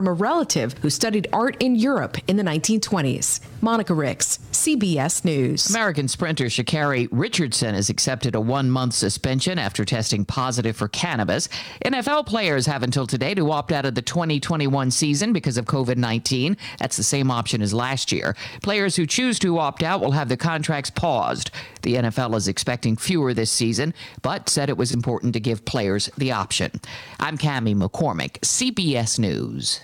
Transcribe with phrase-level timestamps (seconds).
[0.00, 3.38] from a relative who studied art in Europe in the 1920s.
[3.60, 5.68] Monica Ricks, CBS News.
[5.68, 11.50] American sprinter Sha'Carri Richardson has accepted a one month suspension after testing positive for cannabis.
[11.84, 15.98] NFL players have until today to opt out of the 2021 season because of COVID
[15.98, 16.56] 19.
[16.78, 18.34] That's the same option as last year.
[18.62, 21.50] Players who choose to opt out will have the contracts paused.
[21.82, 23.92] The NFL is expecting fewer this season,
[24.22, 26.70] but said it was important to give players the option.
[27.18, 29.80] I'm Cami McCormick, CBS News.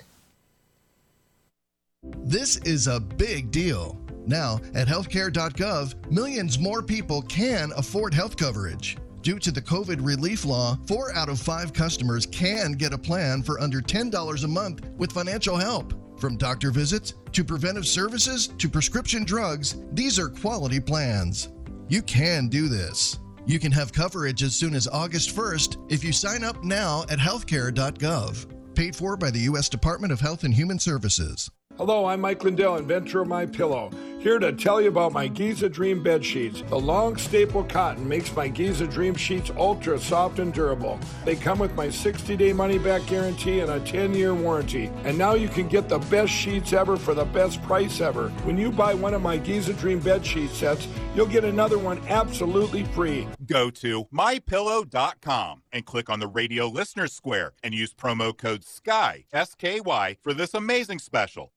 [2.19, 4.01] This is a big deal.
[4.27, 8.97] Now, at healthcare.gov, millions more people can afford health coverage.
[9.23, 13.43] Due to the COVID relief law, four out of five customers can get a plan
[13.43, 15.95] for under $10 a month with financial help.
[16.21, 21.49] From doctor visits to preventive services to prescription drugs, these are quality plans.
[21.89, 23.19] You can do this.
[23.47, 27.19] You can have coverage as soon as August 1st if you sign up now at
[27.19, 28.75] healthcare.gov.
[28.75, 29.69] Paid for by the U.S.
[29.69, 31.51] Department of Health and Human Services.
[31.79, 35.69] Hello, I'm Mike Lindell, inventor of My Pillow, here to tell you about my Giza
[35.69, 36.63] Dream bed sheets.
[36.71, 40.99] The long staple cotton makes my Giza Dream sheets ultra soft and durable.
[41.27, 44.91] They come with my 60-day money-back guarantee and a 10-year warranty.
[45.05, 48.31] And now you can get the best sheets ever for the best price ever.
[48.45, 52.01] When you buy one of my Giza Dream bed sheet sets, you'll get another one
[52.09, 53.29] absolutely free.
[53.45, 59.27] Go to mypillow.com and click on the radio listener square and use promo code SKY,
[59.31, 61.53] S K Y, for this amazing special.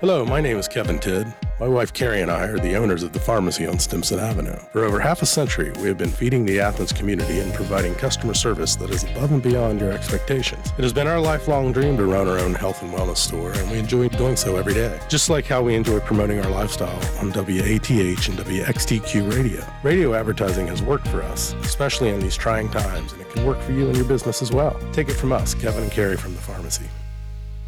[0.00, 1.34] Hello, my name is Kevin Tidd.
[1.58, 4.54] My wife Carrie and I are the owners of the pharmacy on Stimson Avenue.
[4.70, 8.32] For over half a century, we have been feeding the Athens community and providing customer
[8.32, 10.68] service that is above and beyond your expectations.
[10.78, 13.68] It has been our lifelong dream to run our own health and wellness store, and
[13.72, 15.00] we enjoy doing so every day.
[15.08, 19.66] Just like how we enjoy promoting our lifestyle on WATH and WXTQ radio.
[19.82, 23.60] Radio advertising has worked for us, especially in these trying times, and it can work
[23.62, 24.78] for you and your business as well.
[24.92, 26.88] Take it from us, Kevin and Carrie from the pharmacy.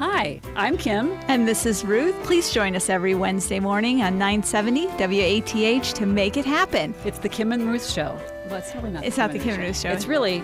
[0.00, 1.10] Hi, I'm Kim.
[1.28, 2.14] And this is Ruth.
[2.22, 6.94] Please join us every Wednesday morning on 970 WATH to make it happen.
[7.04, 8.18] It's the Kim and Ruth Show.
[8.46, 9.04] Well, it's really not.
[9.04, 9.90] It's the not the Kim and Ruth Show.
[9.90, 10.42] It's really.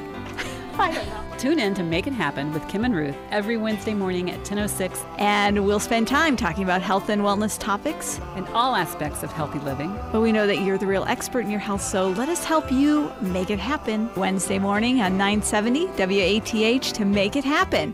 [1.39, 5.05] Tune in to Make It Happen with Kim and Ruth every Wednesday morning at 10:06,
[5.19, 9.59] and we'll spend time talking about health and wellness topics and all aspects of healthy
[9.61, 9.95] living.
[10.13, 12.71] But we know that you're the real expert in your health, so let us help
[12.71, 14.11] you make it happen.
[14.17, 17.93] Wednesday morning on 970 WATH to make it happen.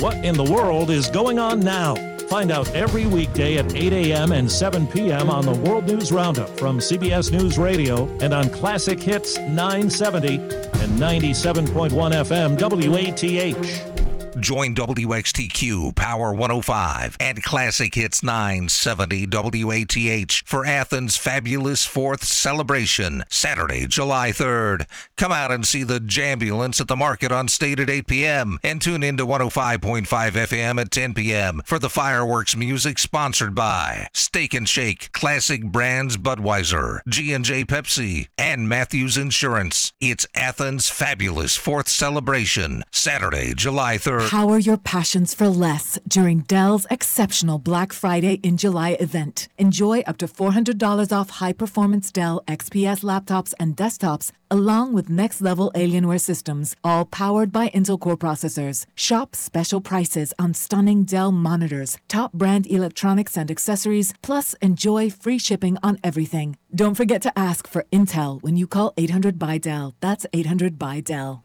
[0.00, 2.15] What in the world is going on now?
[2.28, 4.32] Find out every weekday at 8 a.m.
[4.32, 5.30] and 7 p.m.
[5.30, 10.98] on the World News Roundup from CBS News Radio and on Classic Hits 970 and
[10.98, 14.05] 97.1 FM WATH.
[14.38, 23.86] Join WXTQ Power 105 and Classic Hits 970 WATH for Athens' fabulous fourth celebration, Saturday,
[23.86, 24.86] July 3rd.
[25.16, 28.58] Come out and see the Jambulance at the market on state at 8 p.m.
[28.62, 31.62] and tune in to 105.5 FM at 10 p.m.
[31.64, 38.68] for the fireworks music sponsored by Steak and Shake, Classic Brands Budweiser, G&J Pepsi, and
[38.68, 39.94] Matthews Insurance.
[39.98, 44.25] It's Athens' fabulous fourth celebration, Saturday, July 3rd.
[44.26, 49.46] Power your passions for less during Dell's exceptional Black Friday in July event.
[49.56, 55.40] Enjoy up to $400 off high performance Dell XPS laptops and desktops, along with next
[55.40, 58.84] level Alienware systems, all powered by Intel Core processors.
[58.96, 65.38] Shop special prices on stunning Dell monitors, top brand electronics and accessories, plus enjoy free
[65.38, 66.56] shipping on everything.
[66.74, 69.94] Don't forget to ask for Intel when you call 800 by Dell.
[70.00, 71.44] That's 800 by Dell.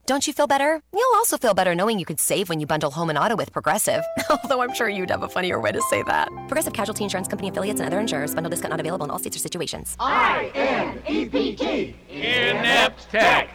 [0.11, 0.83] Don't you feel better?
[0.93, 3.53] You'll also feel better knowing you could save when you bundle home and auto with
[3.53, 4.03] Progressive.
[4.29, 6.27] Although I'm sure you'd have a funnier way to say that.
[6.49, 8.35] Progressive Casualty Insurance Company affiliates and other insurers.
[8.35, 9.95] Bundle discount not available in all states or situations.
[10.01, 11.95] I N E P T.
[12.09, 13.51] Inept Tech.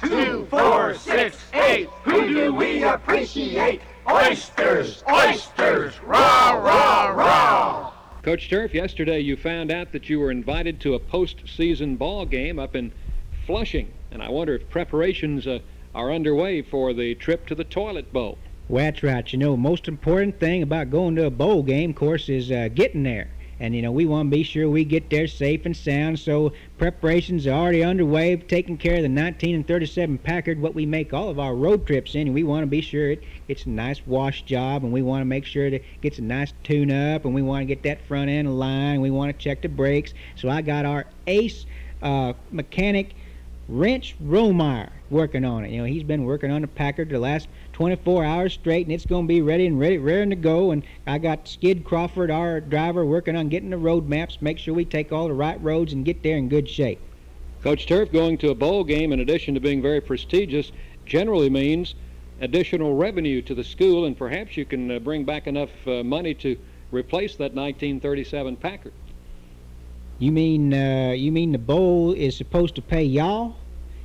[0.00, 1.88] Two, four, six, eight.
[2.04, 3.80] Who do we appreciate?
[4.08, 7.92] Oysters, oysters, rah, rah, rah.
[8.22, 12.60] Coach Turf, yesterday you found out that you were invited to a postseason ball game
[12.60, 12.92] up in
[13.44, 15.58] Flushing, and I wonder if preparations uh,
[15.94, 18.38] are underway for the trip to the Toilet Bowl.
[18.68, 19.32] Well, that's right.
[19.32, 22.68] You know, most important thing about going to a bowl game, of course, is uh,
[22.72, 23.30] getting there.
[23.58, 26.52] And, you know, we want to be sure we get there safe and sound, so
[26.78, 31.12] preparations are already underway, taking care of the 19 and 37 Packard, what we make
[31.12, 33.68] all of our road trips in, and we want to be sure it gets a
[33.68, 37.26] nice wash job, and we want to make sure it gets a nice tune up,
[37.26, 40.14] and we want to get that front end line, we want to check the brakes.
[40.36, 41.66] So I got our ace
[42.02, 43.14] uh, mechanic,
[43.70, 45.70] Wrench Romeyer, working on it.
[45.70, 49.06] You know, he's been working on the Packard the last 24 hours straight, and it's
[49.06, 50.72] going to be ready and ready, ready to go.
[50.72, 54.74] And I got Skid Crawford, our driver, working on getting the road maps, make sure
[54.74, 57.00] we take all the right roads and get there in good shape.
[57.62, 60.72] Coach Turf, going to a bowl game, in addition to being very prestigious,
[61.06, 61.94] generally means
[62.40, 66.34] additional revenue to the school, and perhaps you can uh, bring back enough uh, money
[66.34, 66.58] to
[66.90, 68.92] replace that 1937 Packard.
[70.18, 73.56] You mean uh, you mean the bowl is supposed to pay y'all?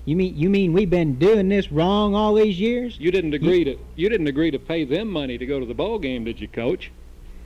[0.05, 2.99] You mean you mean we've been doing this wrong all these years?
[2.99, 5.73] You didn't agree to you didn't agree to pay them money to go to the
[5.73, 6.91] ball game, did you, Coach?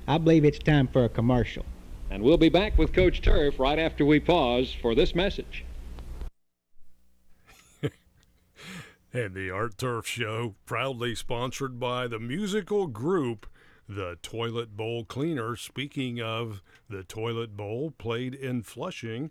[0.08, 1.66] I believe it's time for a commercial.
[2.10, 5.64] And we'll be back with Coach Turf right after we pause for this message.
[9.14, 13.46] and the Art Turf Show, proudly sponsored by the musical group
[13.88, 15.56] The Toilet Bowl Cleaner.
[15.56, 19.30] Speaking of the Toilet Bowl, played in Flushing,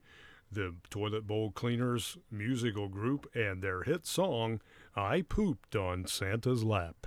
[0.50, 4.60] the Toilet Bowl Cleaners musical group, and their hit song,
[4.96, 7.06] I Pooped on Santa's Lap.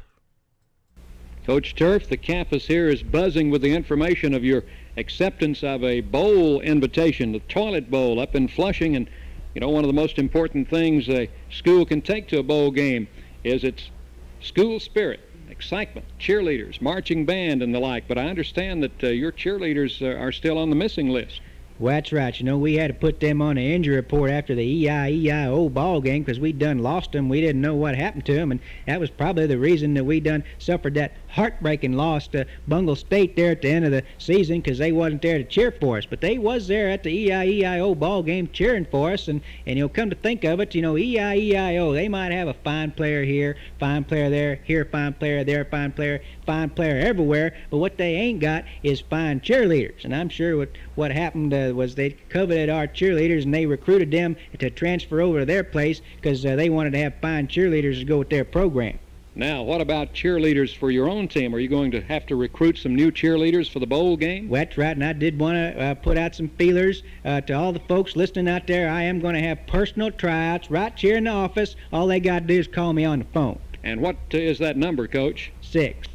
[1.45, 4.63] Coach Turf, the campus here is buzzing with the information of your
[4.95, 8.95] acceptance of a bowl invitation, the Toilet Bowl up in Flushing.
[8.95, 9.09] And,
[9.55, 12.69] you know, one of the most important things a school can take to a bowl
[12.69, 13.07] game
[13.43, 13.89] is its
[14.39, 18.07] school spirit, excitement, cheerleaders, marching band, and the like.
[18.07, 21.41] But I understand that uh, your cheerleaders uh, are still on the missing list.
[21.81, 22.39] Well, that's right.
[22.39, 25.99] You know, we had to put them on an injury report after the EIEIO ball
[25.99, 27.27] game because we done lost them.
[27.27, 30.19] We didn't know what happened to them, and that was probably the reason that we
[30.19, 34.61] done suffered that heartbreaking loss to Bungall State there at the end of the season
[34.61, 36.05] because they wasn't there to cheer for us.
[36.05, 39.85] But they was there at the EIEIO ball game cheering for us, and and you
[39.85, 43.23] know, come to think of it, you know, EIEIO they might have a fine player
[43.23, 47.97] here, fine player there, here fine player, there fine player, fine player everywhere, but what
[47.97, 50.03] they ain't got is fine cheerleaders.
[50.03, 54.11] And I'm sure what what happened uh, was they coveted our cheerleaders and they recruited
[54.11, 57.99] them to transfer over to their place because uh, they wanted to have fine cheerleaders
[57.99, 58.99] to go with their program.
[59.33, 61.55] Now, what about cheerleaders for your own team?
[61.55, 64.49] Are you going to have to recruit some new cheerleaders for the bowl game?
[64.49, 67.53] Well, that's right, and I did want to uh, put out some feelers uh, to
[67.53, 68.89] all the folks listening out there.
[68.89, 71.77] I am going to have personal tryouts right here in the office.
[71.93, 73.57] All they got to do is call me on the phone.
[73.85, 75.53] And what uh, is that number, Coach?
[75.61, 76.09] Six.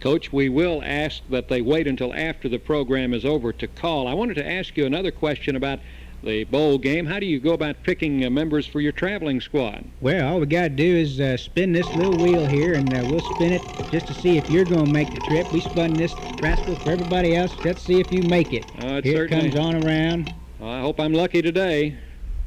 [0.00, 4.08] Coach, we will ask that they wait until after the program is over to call.
[4.08, 5.80] I wanted to ask you another question about
[6.24, 7.06] the bowl game.
[7.06, 9.84] How do you go about picking uh, members for your traveling squad?
[10.00, 13.04] Well, all we got to do is uh, spin this little wheel here, and uh,
[13.10, 15.52] we'll spin it just to see if you're going to make the trip.
[15.52, 17.54] We spun this rascal for everybody else.
[17.64, 18.64] Let's see if you make it.
[18.82, 20.34] Uh, it here it certainly- comes on around.
[20.62, 21.98] I hope I'm lucky today.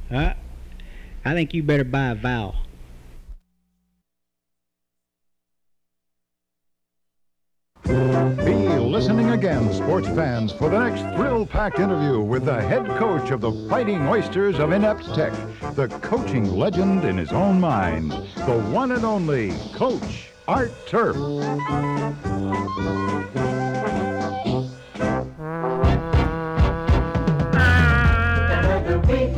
[0.10, 0.34] Uh,
[1.24, 2.56] I think you better buy a vowel.
[7.88, 7.94] Be
[8.80, 13.52] listening again, sports fans, for the next thrill-packed interview with the head coach of the
[13.70, 15.32] Fighting Oysters of Inept Tech,
[15.76, 21.16] the coaching legend in his own mind, the one and only Coach Art Turf.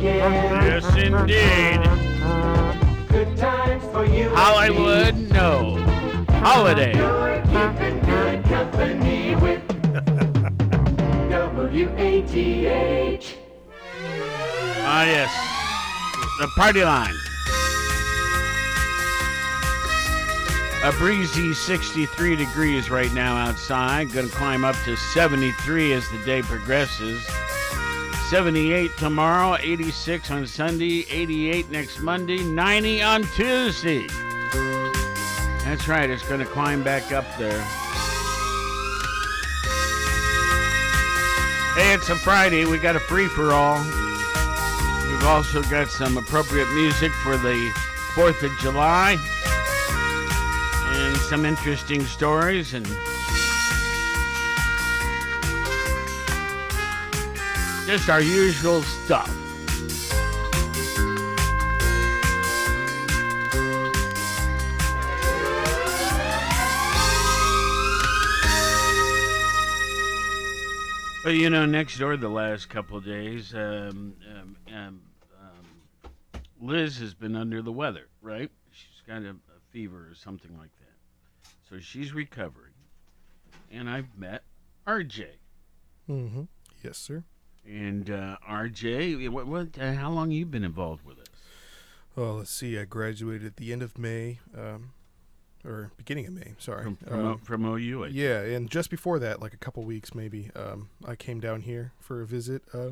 [0.02, 1.80] Yes, indeed.
[3.10, 4.28] Good times for you.
[4.34, 5.76] Hollywood, no.
[6.42, 6.96] Holiday.
[6.96, 7.99] You're keeping good
[8.80, 9.60] company with
[11.30, 13.36] WATH.
[14.82, 15.30] Ah, yes.
[16.38, 17.14] The party line.
[20.82, 24.10] A breezy 63 degrees right now outside.
[24.12, 27.22] Going to climb up to 73 as the day progresses.
[28.30, 34.06] 78 tomorrow, 86 on Sunday, 88 next Monday, 90 on Tuesday.
[35.64, 37.62] That's right, it's going to climb back up there.
[41.74, 42.64] Hey, it's a Friday.
[42.64, 43.78] We got a free for all.
[45.08, 47.70] We've also got some appropriate music for the
[48.14, 49.16] 4th of July
[50.96, 52.84] and some interesting stories and
[57.86, 59.39] just our usual stuff.
[71.30, 75.00] But you know, next door the last couple of days, um, um, um,
[75.40, 78.50] um, Liz has been under the weather, right?
[78.72, 81.48] She's got a, a fever or something like that.
[81.68, 82.72] So she's recovering.
[83.70, 84.42] And I've met
[84.88, 85.26] RJ.
[86.10, 86.42] Mm-hmm.
[86.82, 87.22] Yes, sir.
[87.64, 91.28] And uh, RJ, what, what, uh, how long you been involved with us?
[92.16, 92.76] Well, let's see.
[92.76, 94.94] I graduated at the end of May, um,
[95.64, 96.54] or beginning of May.
[96.58, 100.14] Sorry, From, from, Um, from OU, yeah, and just before that, like a couple weeks
[100.14, 102.62] maybe, um, I came down here for a visit.
[102.72, 102.90] Uh,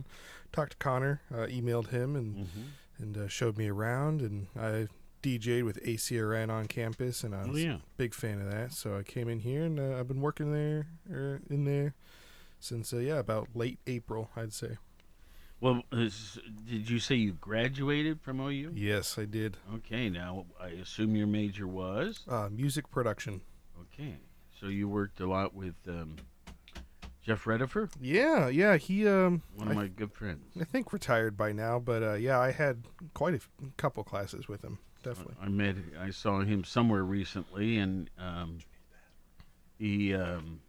[0.53, 2.63] talked to Connor, uh, emailed him, and Mm-hmm.
[3.03, 4.21] and uh, showed me around.
[4.23, 4.89] And I
[5.23, 7.75] DJ'd with ACRN on campus, and I Oh, was yeah.
[7.77, 8.73] a big fan of that.
[8.73, 11.95] So I came in here, and uh, I've been working there, er, in there,
[12.61, 14.77] since uh, yeah, about late April, I'd say.
[15.61, 18.73] Well, is, did you say you graduated from OU?
[18.75, 19.57] Yes, I did.
[19.77, 22.21] Okay, now I assume your major was?
[22.29, 23.41] Uh, music production.
[23.93, 24.17] Okay,
[24.61, 26.15] so you worked a lot with um,
[27.23, 27.91] Jeff Redifer?
[28.01, 30.45] Yeah, yeah, he um One of I- my good friends.
[30.61, 32.85] I think retired by now, but uh, yeah, I had
[33.15, 34.79] quite a f- couple classes with him.
[35.03, 35.35] Definitely.
[35.41, 38.59] I met, I saw him somewhere recently, and um,
[39.79, 40.61] he um,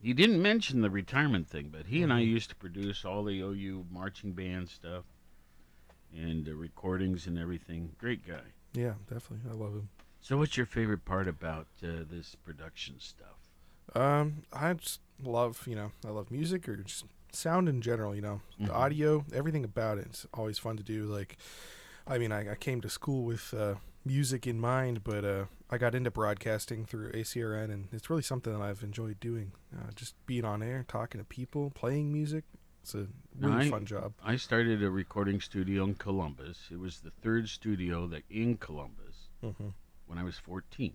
[0.00, 2.26] he didn't mention the retirement thing, but he and I Mhm.
[2.28, 5.04] used to produce all the OU marching band stuff
[6.14, 7.94] and uh, recordings and everything.
[7.98, 8.52] Great guy.
[8.72, 9.50] Yeah, definitely.
[9.50, 9.88] I love him.
[10.20, 13.36] So, what's your favorite part about uh, this production stuff?
[13.94, 18.14] Um, I just love you know I love music or just sound in general.
[18.14, 18.66] You know, Mhm.
[18.66, 20.06] the audio, everything about it.
[20.06, 21.04] It's always fun to do.
[21.04, 21.36] Like,
[22.06, 25.78] I mean, I, I came to school with uh, music in mind, but uh, I
[25.78, 29.52] got into broadcasting through ACRN, and it's really something that I've enjoyed doing.
[29.74, 32.44] Uh, just being on air, talking to people, playing music.
[32.82, 33.06] It's a
[33.38, 34.12] really I- fun job.
[34.22, 36.68] I started a recording studio in Columbus.
[36.70, 39.72] It was the third studio that in Columbus Mhm.
[40.06, 40.92] when I was 14.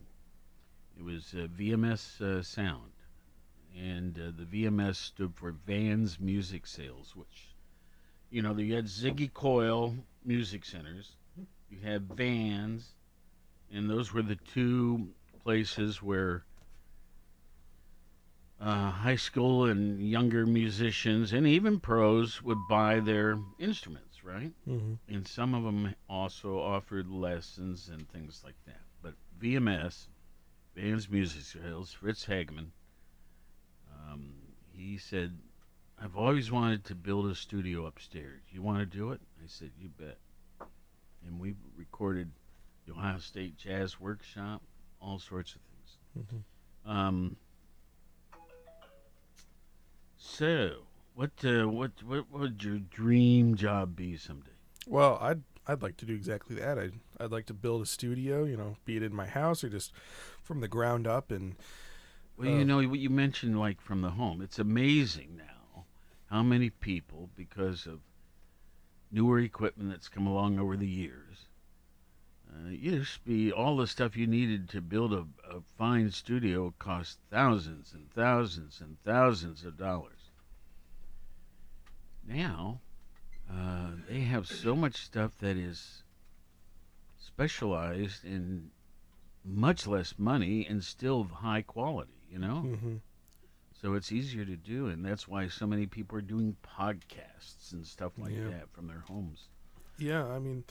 [0.98, 2.92] It was uh, VMS uh, Sound,
[3.75, 7.56] and uh, the VMS stood for Vans Music Sales, which,
[8.30, 11.16] you know, you had Ziggy Coyle Music Centers,
[11.70, 12.94] you had Vans,
[13.71, 15.09] and those were the two
[15.43, 16.43] places where
[18.59, 24.51] uh, high school and younger musicians and even pros would buy their instruments, right?
[24.67, 24.97] Mhm.
[25.07, 28.81] And some of them also offered lessons and things like that.
[29.01, 30.09] But VMS,
[30.75, 32.71] Vans Music Sales, Fritz Hagman,
[33.93, 34.33] um,
[34.73, 35.38] he said,
[35.97, 38.41] I've always wanted to build a studio upstairs.
[38.51, 39.21] You want to do it?
[39.41, 40.17] I said, You bet.
[41.25, 42.31] And we recorded
[42.89, 44.62] the Ohio State Jazz Workshop,
[45.01, 46.25] all sorts of things.
[46.86, 46.89] Mhm.
[46.89, 47.36] Um,
[50.17, 54.51] so, what, uh, what, what would your dream job be someday?
[54.88, 56.79] Well, I'd I'd like to do exactly that.
[56.79, 59.69] I'd I'd like to build a studio, you know, be it in my house or
[59.69, 59.91] just
[60.41, 61.55] from the ground up and
[62.38, 64.41] Well, uh, you know what you mentioned, like from the home.
[64.41, 65.86] It's amazing now
[66.31, 68.00] how many people, because of
[69.12, 71.46] newer equipment that's come along over the years,
[72.60, 76.12] uh, it used to be all the stuff you needed to build a, a fine
[76.12, 80.32] studio cost thousands and thousands and thousands of dollars.
[82.28, 82.82] Now,
[83.51, 86.04] uh, they have so much stuff that is
[87.18, 88.72] specialized in
[89.44, 92.63] much less money and still high quality, you know?
[92.63, 93.01] Mhm.
[93.82, 97.88] So it's easier to do, and that's why so many people are doing podcasts and
[97.88, 98.50] stuff like Yeah.
[98.50, 99.48] that from their homes.
[99.98, 100.66] Yeah, I mean,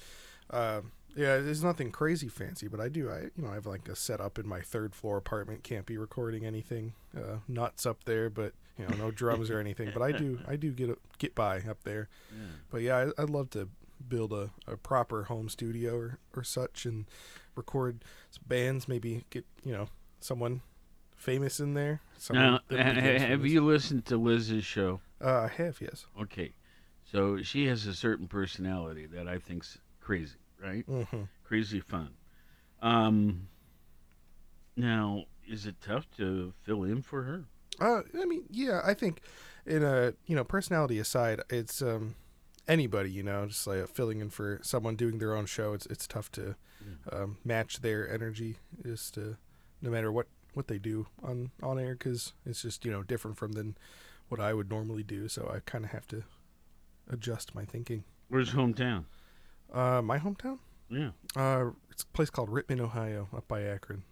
[0.51, 0.83] uh,
[1.19, 3.11] yeah, there's nothing crazy fancy, but I do.
[3.11, 5.65] I you know I have like a setup in my third floor apartment.
[5.65, 9.91] Can't be recording anything uh, nuts up there, but you know no drums or anything.
[9.93, 12.09] But I do I do get a, get by up there.
[12.31, 12.47] Yeah.
[12.71, 13.69] But yeah, I, I'd love to
[14.09, 17.07] build a, a proper home studio or, or such and
[17.57, 18.87] record some bands.
[18.87, 19.89] Maybe get you know
[20.21, 20.61] someone
[21.17, 22.01] famous in there.
[22.31, 25.01] Now, ha- have you listened to Liz's show?
[25.21, 26.07] Uh, I have, yes.
[26.21, 26.53] Okay,
[27.11, 30.87] so she has a certain personality that I think's crazy, right?
[30.87, 31.29] Mhm.
[31.45, 32.11] Crazy fun.
[32.83, 33.49] Um,
[34.77, 37.45] now, is it tough to fill in for her?
[37.81, 39.21] Uh, I mean, yeah, I think
[39.67, 42.15] in a you know personality aside, it's um
[42.67, 45.73] anybody you know just like filling in for someone doing their own show.
[45.73, 46.57] It's it's tough to
[47.13, 49.37] um, match their energy, just to
[49.83, 53.37] no matter what what they do on on air because it's just you know different
[53.37, 53.77] from than
[54.29, 55.29] what I would normally do.
[55.29, 56.25] So I kind of have to
[57.09, 58.05] adjust my thinking.
[58.29, 59.05] Where's hometown?
[59.73, 60.59] Uh, my hometown.
[60.91, 61.11] Yeah.
[61.37, 64.05] Uh, it's a place called Rittman, Ohio, up by Akron.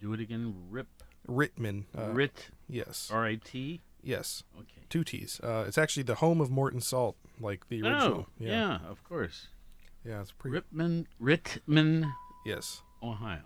[0.00, 0.54] Do it again.
[0.70, 0.88] Rip.
[1.28, 1.84] Ritman.
[1.96, 2.48] Uh, Rit.
[2.68, 3.10] Yes.
[3.12, 3.80] R I T.
[4.02, 4.42] Yes.
[4.56, 4.82] Okay.
[4.88, 5.40] Two T's.
[5.42, 8.26] Uh, it's actually the home of Morton Salt, like the original.
[8.28, 8.78] Oh, yeah.
[8.88, 9.48] of course.
[10.04, 10.54] Yeah, it's pretty.
[10.58, 12.12] Ripman, Ritman,
[12.44, 12.82] Yes.
[13.02, 13.40] Ohio.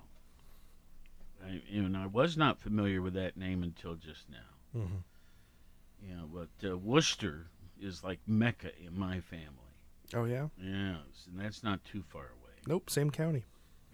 [1.44, 4.80] I, and I was not familiar with that name until just now.
[4.80, 6.08] Mm-hmm.
[6.08, 7.46] Yeah, but uh, Wooster
[7.80, 9.67] is like Mecca in my family.
[10.14, 10.48] Oh yeah.
[10.62, 10.96] Yeah,
[11.26, 12.52] and that's not too far away.
[12.66, 12.90] Nope.
[12.90, 13.44] Same county.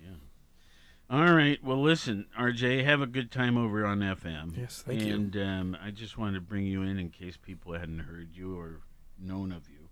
[0.00, 0.14] Yeah.
[1.10, 1.62] All right.
[1.62, 4.56] Well, listen, RJ, have a good time over on FM.
[4.56, 5.14] Yes, thank you.
[5.14, 8.58] and, um, I just wanted to bring you in in case people hadn't heard you
[8.58, 8.80] or
[9.18, 9.88] known of you.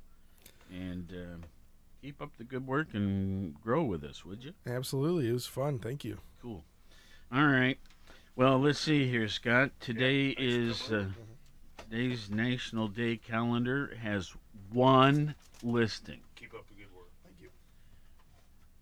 [0.75, 1.43] And um,
[2.01, 4.53] keep up the good work and grow with us, would you?
[4.67, 5.29] Absolutely.
[5.29, 5.79] It was fun.
[5.79, 6.19] Thank you.
[6.41, 6.65] Cool.
[7.33, 7.79] All right.
[8.35, 9.73] Well, let's see here, Scott.
[9.81, 11.05] Today is uh,
[11.77, 14.33] today's National Day calendar has
[14.73, 16.21] one listing.
[16.37, 17.09] Keep up the good work.
[17.25, 17.49] Thank you.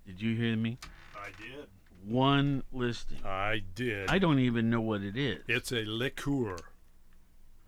[0.07, 0.79] Did you hear me?
[1.17, 1.67] I did.
[2.07, 3.19] One listing.
[3.25, 4.09] I did.
[4.09, 5.43] I don't even know what it is.
[5.49, 6.57] It's a liqueur.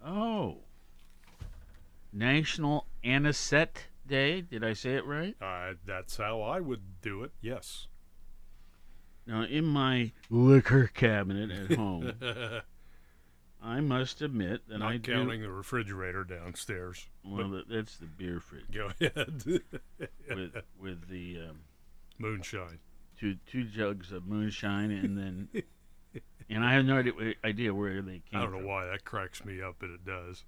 [0.05, 0.59] Oh.
[2.13, 4.41] National Anisette Day.
[4.41, 5.37] Did I say it right?
[5.41, 7.33] Uh, that's how I would do it.
[7.41, 7.87] Yes.
[9.27, 12.15] Now, in my liquor cabinet at home,
[13.65, 15.13] I must admit that Not I do.
[15.13, 17.07] counting the refrigerator downstairs.
[17.25, 18.65] Well, that, that's the beer fridge.
[18.73, 19.45] Go ahead.
[20.29, 21.61] with with the um,
[22.19, 22.79] moonshine.
[23.19, 25.49] Two two jugs of moonshine, and then,
[26.51, 28.41] and I have no idea, idea where they came.
[28.41, 28.67] I don't know from.
[28.67, 30.45] why that cracks me up, but it does.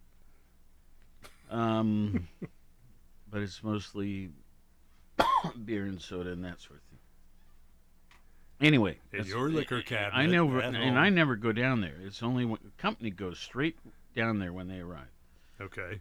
[1.50, 2.26] Um,
[3.30, 4.30] but it's mostly
[5.64, 6.93] beer and soda and that sort of thing.
[8.64, 10.18] Anyway, In your liquor cabinet.
[10.18, 11.96] I never, at and I never go down there.
[12.02, 13.76] It's only when company goes straight
[14.16, 15.10] down there when they arrive.
[15.60, 16.00] Okay.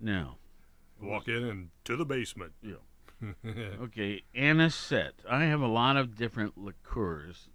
[0.00, 0.38] Now,
[1.00, 2.52] Walk in and to the basement.
[2.62, 2.74] Yeah.
[3.80, 5.14] okay, anisette.
[5.28, 7.48] I have a lot of different liqueurs.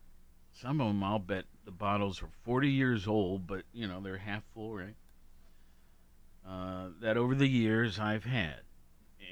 [0.51, 4.17] Some of them, I'll bet the bottles are 40 years old, but you know they're
[4.17, 4.95] half full, right?
[6.47, 8.61] Uh, that over the years I've had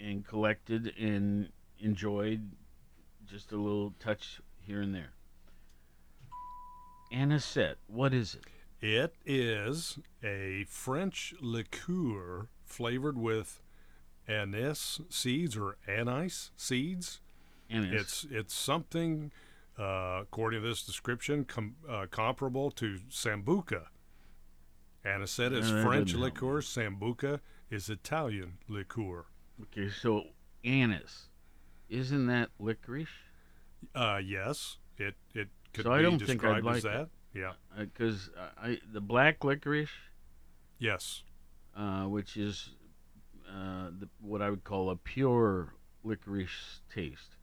[0.04, 2.52] and collected and enjoyed,
[3.26, 5.13] just a little touch here and there.
[7.14, 8.44] Anisette, what is it?
[8.82, 13.62] It is a French liqueur flavored with
[14.28, 17.22] anise seeds or anise seeds.
[17.70, 18.02] Anise.
[18.02, 19.32] It's it's something,
[19.80, 23.86] uh, according to this description, com- uh, comparable to sambuca.
[25.06, 26.62] Anisette is that French liqueur.
[26.62, 29.26] Sambuca is Italian liqueur.
[29.62, 30.24] Okay, so
[30.66, 31.30] anise,
[31.90, 33.08] isn't that licorice?
[33.94, 37.10] Uh, yes, it it could so be I don't think I'd like as that.
[37.34, 37.54] Yeah.
[37.78, 38.30] Because
[38.62, 39.90] I the black licorice.
[40.80, 41.24] Yes.
[41.76, 42.70] Uh, which is
[43.50, 47.38] uh, the, what I would call a pure licorice taste.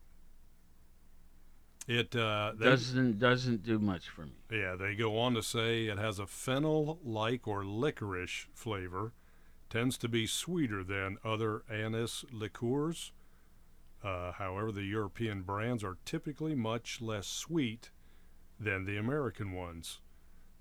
[1.88, 4.32] It uh, they- doesn't doesn't do much for me.
[4.50, 9.12] Yeah, they go on to say it has a fennel-like or licorice flavor,
[9.68, 13.12] tends to be sweeter than other anise liqueurs.
[14.04, 17.90] Uh, however, the European brands are typically much less sweet
[18.60, 20.00] than the American ones,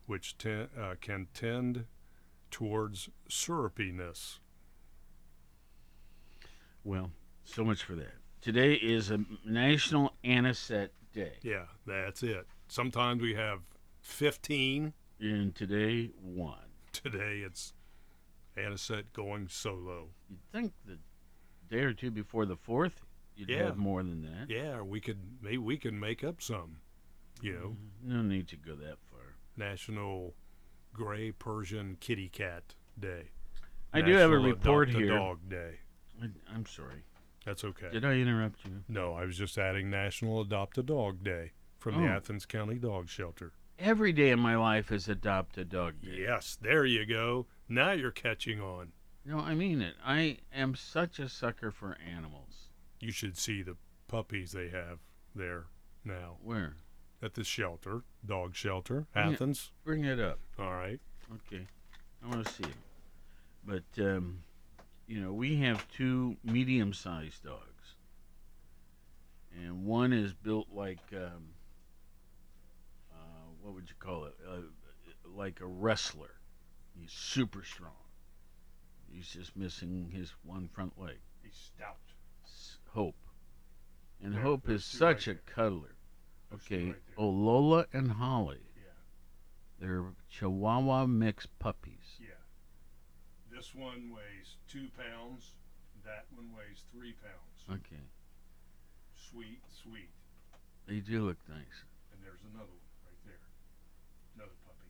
[0.08, 1.86] which ten, uh, can tend
[2.50, 4.40] towards syrupiness.
[6.84, 7.12] Well,
[7.44, 8.14] so much for that.
[8.42, 11.34] Today is a National Anisette Day.
[11.42, 12.48] Yeah, that's it.
[12.70, 13.60] Sometimes we have
[14.02, 14.94] 15.
[15.20, 16.58] And today, one.
[16.94, 17.74] Today it's
[18.56, 20.08] anisette going solo.
[20.30, 20.98] You'd think the
[21.70, 23.02] day or two before the fourth,
[23.36, 23.66] you'd Yeah.
[23.66, 24.50] have more than that.
[24.50, 26.78] Yeah, we could maybe we can make up some.
[27.42, 27.54] You
[28.04, 29.36] know, No need to go that far.
[29.58, 30.34] National
[30.94, 33.30] Gray Persian Kitty Cat Day.
[33.94, 35.16] I do have a report Adopt here.
[35.18, 35.80] Dog Day.
[36.22, 37.04] I, I'm sorry.
[37.46, 37.90] That's okay.
[37.92, 38.84] Did I interrupt you?
[38.88, 42.12] No, I was just adding National Adopt a Dog Day from the Oh.
[42.16, 43.54] Athens County Dog Shelter.
[43.80, 46.18] Every day in my life is Adopt a Dog Day.
[46.20, 47.48] Yes, there you go.
[47.70, 48.92] Now you're catching on.
[49.26, 49.96] No, I mean it.
[50.06, 52.70] I am such a sucker for animals.
[53.00, 55.00] You should see the puppies they have
[55.34, 55.68] there
[56.04, 56.38] now.
[56.44, 56.76] Where?
[57.22, 59.72] At the shelter, dog shelter, Bring it- Athens.
[59.84, 60.40] Bring it up.
[60.58, 61.00] All right.
[61.48, 61.68] Okay.
[62.24, 62.76] I want to see it.
[63.66, 64.44] But, um,
[65.06, 67.96] you know, we have two medium sized dogs.
[69.54, 71.50] And one is built like, um,
[73.12, 73.16] uh,
[73.62, 74.36] what would you call it?
[74.48, 74.62] Uh,
[75.26, 76.36] like a wrestler.
[76.98, 77.92] He's super strong.
[79.12, 81.18] He's just missing his one front leg.
[81.44, 81.98] He's stout.
[82.46, 83.16] S- Hope.
[84.22, 85.96] And There- Hope is such right a cuddler.
[86.54, 86.86] Okay.
[86.88, 88.60] right oh, Lola and Holly.
[88.76, 88.92] Yeah.
[89.80, 92.18] They're Chihuahua mixed puppies.
[92.20, 92.28] Yeah.
[93.56, 95.54] This one weighs two pounds.
[96.04, 97.82] That one weighs three pounds.
[97.86, 98.02] Okay.
[99.32, 100.10] Sweet, sweet.
[100.88, 101.84] They do look nice.
[102.12, 103.40] And there's another one right there.
[104.36, 104.90] Another puppy.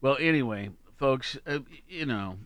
[0.00, 2.38] Well, anyway, folks, uh, you know,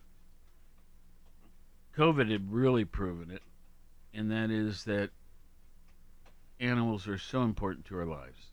[1.97, 3.41] COVID had really proven it,
[4.13, 5.09] and that is that
[6.59, 8.51] animals are so important to our lives.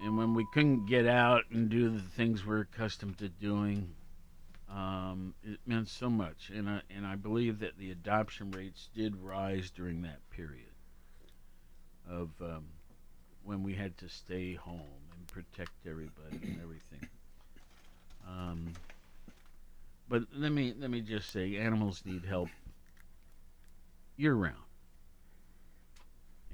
[0.00, 3.94] And when we couldn't get out and do the things we're accustomed to doing,
[4.70, 6.50] um, it meant so much.
[6.54, 10.66] And I, and I believe that the adoption rates did rise during that period
[12.10, 12.66] of um,
[13.44, 14.80] when we had to stay home
[15.16, 17.08] and protect everybody and everything.
[18.26, 18.72] Um,
[20.08, 22.48] but let me let me just say, animals need help
[24.16, 24.56] year round,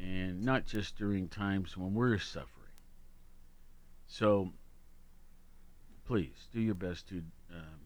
[0.03, 2.49] and not just during times when we're suffering.
[4.07, 4.51] So,
[6.07, 7.17] please do your best to
[7.55, 7.81] um,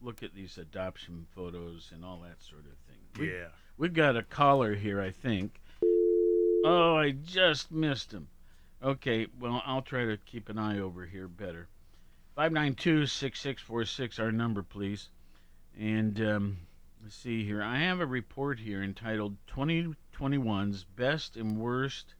[0.00, 2.96] look at these adoption photos and all that sort of thing.
[3.18, 3.48] We, Yeah.
[3.76, 5.60] we've got a caller here, I think.
[6.64, 8.28] Oh, I just missed him.
[8.82, 11.68] Okay, well, I'll try to keep an eye over here better.
[12.36, 15.08] 592 6646, our number, please.
[15.78, 16.58] And um,
[17.02, 17.62] let's see here.
[17.62, 19.36] I have a report here entitled
[20.20, 22.14] 2021's Best and Worst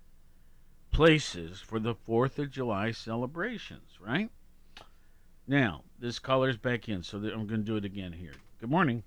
[0.90, 4.30] Places for the 4th of July Celebrations, right?
[5.46, 8.32] Now, this caller's back in, so I'm going to do it again here.
[8.60, 9.02] Good morning.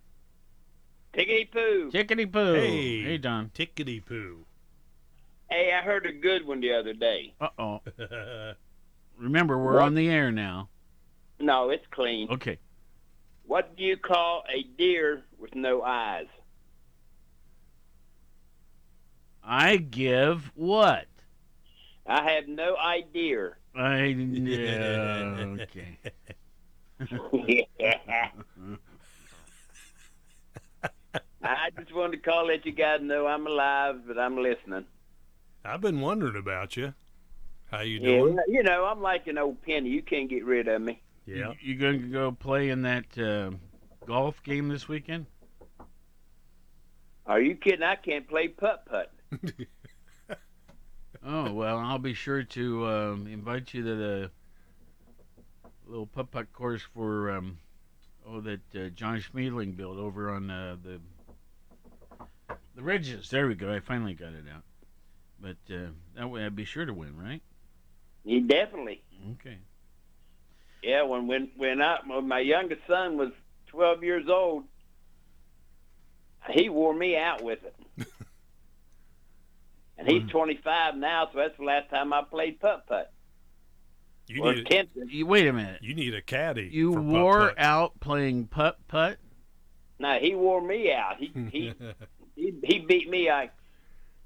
[1.14, 1.92] Tickety poo.
[1.92, 2.54] Tickety poo.
[2.54, 3.02] Hey.
[3.04, 3.50] Hey, Don.
[3.54, 4.46] Tickety poo.
[5.50, 7.34] Hey, I heard a good one the other day.
[7.42, 7.82] Uh oh.
[9.18, 9.84] Remember, we're What?
[9.84, 10.70] on the air now.
[11.40, 12.30] No, it's clean.
[12.32, 12.58] Okay.
[13.46, 16.28] What do you call a deer with no eyes?
[19.46, 21.06] I give what?
[22.06, 23.52] I have no idea.
[23.76, 25.98] I yeah, okay.
[31.44, 34.86] I just wanted to call let you guys know I'm alive, but I'm listening.
[35.66, 36.94] I've been wondering about you.
[37.72, 38.38] How you Yeah, doing?
[38.48, 39.90] you know, I'm like an old penny.
[39.90, 41.02] You can't get rid of me.
[41.26, 41.54] Yeah.
[41.62, 43.52] You, you going to go play in that uh,
[44.06, 45.26] golf game this weekend?
[47.26, 47.84] Are you kidding?
[47.84, 49.12] I can't play putt putt.
[51.26, 54.32] Oh well, I'll be sure to um, invite you to the
[55.88, 57.60] little putt putt course for um,
[58.28, 61.00] oh that uh, John Schmiedling built over on uh, the
[62.76, 63.30] the ridges.
[63.30, 63.74] There we go.
[63.74, 64.64] I finally got it out.
[65.40, 67.42] But uh, that way I'd be sure to win, right?
[68.26, 69.02] You definitely.
[69.34, 69.58] Okay.
[70.82, 73.32] Yeah, when when when I when my youngest son was
[73.68, 74.66] 12 years old,
[76.50, 78.08] he wore me out with it.
[79.98, 80.28] and he's hmm.
[80.30, 83.12] 25 now, so that's the last time I played putt putt.
[84.28, 84.90] You Or need a, tenth.
[85.08, 85.82] You, wait a minute.
[85.82, 86.70] you need a caddy.
[86.72, 87.60] You for wore putt-putt.
[87.60, 89.18] out playing putt putt.
[90.00, 91.18] No, he wore me out.
[91.18, 91.74] He he
[92.36, 93.30] he, he beat me.
[93.30, 93.50] I,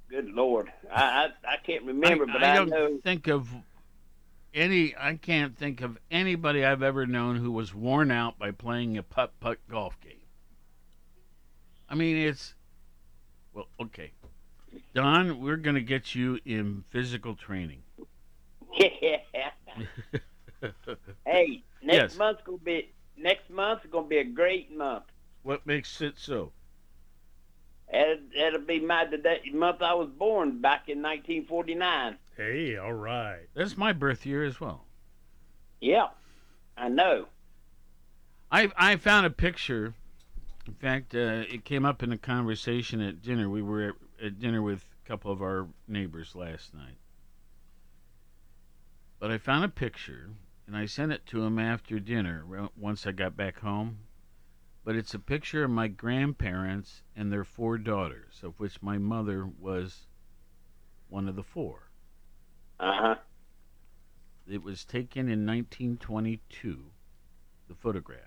[0.10, 3.00] good lord, I I, I can't remember, I, but I I, don't know.
[3.04, 3.50] think of
[4.54, 4.96] any.
[4.98, 9.04] I can't think of anybody I've ever known who was worn out by playing a
[9.04, 10.14] putt putt golf game.
[11.90, 12.54] I mean, it's
[13.54, 14.12] well, okay.
[14.94, 17.84] Don, we're going to get you in physical training.
[18.80, 19.18] Yeah.
[21.26, 22.18] hey, next Yes.
[22.18, 25.04] month's gonna be next month's gonna be a great month.
[25.44, 26.52] What makes it so?
[27.92, 32.18] That'll, that'll be my the day, month I was born back in 1949.
[32.36, 33.48] Hey, all right.
[33.54, 34.86] That's my birth year as well.
[35.80, 36.08] Yeah,
[36.76, 37.28] I know.
[38.52, 39.94] I I found a picture.
[40.68, 43.50] In fact, uh, it came up in a conversation at dinner.
[43.50, 46.98] We were at, dinner with a couple of our neighbors last night.
[49.20, 50.30] But I found a picture,
[50.68, 52.70] and I sent it to him after dinner.
[52.76, 54.00] Once I got back home,
[54.84, 59.46] but it's a picture of my grandparents and their four daughters, of which my mother
[59.46, 60.08] was
[61.10, 61.90] one of the four.
[62.80, 63.16] Uh huh.
[64.48, 66.92] It was taken in 1922.
[67.68, 68.22] The photograph.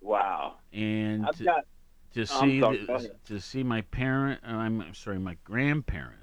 [0.00, 0.56] Wow.
[0.72, 1.66] and I've got-
[2.14, 6.16] to see sorry, the- to see my parent uh, I'm, sorry my grandparents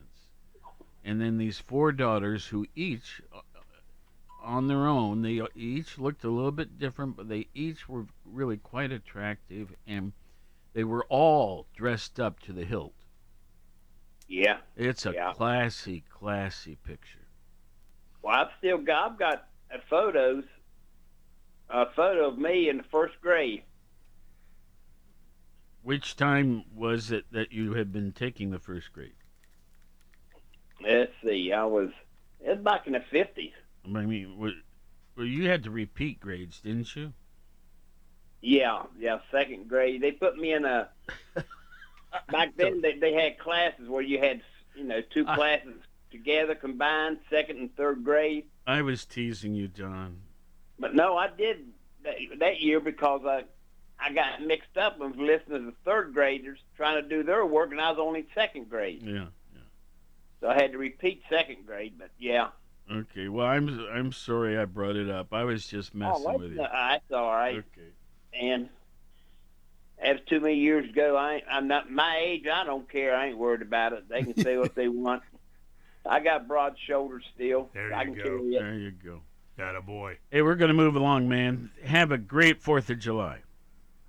[1.03, 3.39] and then these four daughters who each uh,
[4.43, 8.57] on their own they each looked a little bit different but they each were really
[8.57, 10.13] quite attractive and
[10.73, 12.93] they were all dressed up to the hilt
[14.27, 14.57] Yeah.
[14.75, 15.33] it's a Yeah.
[15.33, 17.27] classy classy picture
[18.21, 20.43] Well, I've still got I've got uh, photos.
[21.69, 23.63] A photo of me in the first grade.
[25.87, 29.13] Which time was it that you had been taking the first grade
[30.83, 31.51] Let's see.
[31.51, 31.89] I was.
[32.39, 33.53] It was back in the fifties.
[33.83, 34.51] I mean, wa-
[35.15, 37.13] well, you had to repeat grades, didn't you?
[38.41, 40.01] Yeah, yeah, second grade.
[40.03, 40.89] They put me in a.
[42.31, 44.41] Back then, they, they had classes where you had,
[44.75, 45.73] you know, two I- classes
[46.11, 48.45] together combined, second and third grade.
[48.67, 50.21] I was teasing you, John.
[50.77, 51.65] But no, I did
[52.03, 53.45] that, that year because I
[53.99, 57.71] I got mixed up and was listening to third graders trying to do their work,
[57.71, 59.01] and I was only second grade.
[59.03, 59.25] Yeah.
[59.53, 59.61] yeah.
[60.41, 61.93] So I had to repeat second grade.
[61.97, 62.49] But yeah.
[62.91, 63.27] Okay.
[63.27, 65.33] Well, I'm I'm sorry I brought it up.
[65.33, 66.57] I was just oh, messing oh, with you.
[66.57, 67.57] that's all right.
[67.57, 67.91] Okay.
[68.33, 68.69] And
[70.01, 71.15] that was too many years ago.
[71.15, 72.45] I ain't, I'm not my age.
[72.47, 73.15] I don't care.
[73.15, 74.07] I ain't worried about it.
[74.07, 75.23] They can say what they want.
[76.05, 77.69] I got broad shoulders still.
[77.73, 78.23] There I you can go.
[78.23, 78.59] carry it.
[78.59, 79.21] There you go.
[79.57, 80.19] That a boy.
[80.29, 81.71] Hey, we're going to move along, man.
[81.83, 83.39] Have a great Fourth of July.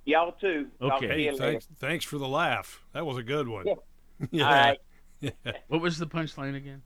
[0.09, 0.68] Y'all too.
[0.81, 1.07] Okay.
[1.07, 1.37] to you later.
[1.37, 2.83] thanks, thanks for the laugh.
[2.94, 3.66] That was a good one.
[4.31, 4.44] Yeah.
[4.47, 4.79] All right.
[5.66, 6.81] What was the punchline again?